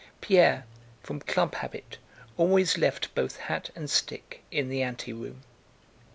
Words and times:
Pierre, 0.19 0.65
from 1.03 1.19
club 1.19 1.53
habit, 1.53 1.99
always 2.35 2.75
left 2.75 3.13
both 3.13 3.37
hat 3.37 3.69
and 3.75 3.87
stick 3.87 4.41
in 4.49 4.67
the 4.67 4.81
anteroom. 4.81 5.43